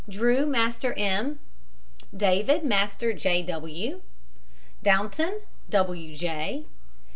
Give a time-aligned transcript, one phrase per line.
[0.09, 1.37] DREW, MASTER M.
[2.17, 3.43] DAVID, MASTER J.
[3.43, 4.01] W.
[4.81, 6.15] DOUNTON, W.
[6.15, 6.65] J.